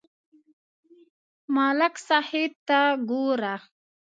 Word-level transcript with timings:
ملک 1.55 1.95
صاحب 2.07 2.51
ته 2.67 2.79
گوره 3.09 3.55